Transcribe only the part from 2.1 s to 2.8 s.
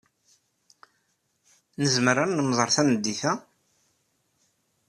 ad nemẓeṛ